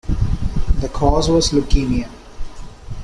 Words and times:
The 0.79 0.89
cause 0.91 1.29
was 1.29 1.51
leukemia. 1.51 2.09